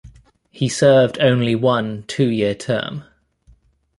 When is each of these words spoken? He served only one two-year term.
He 0.49 0.67
served 0.67 1.19
only 1.21 1.53
one 1.53 2.05
two-year 2.07 2.55
term. 2.55 3.03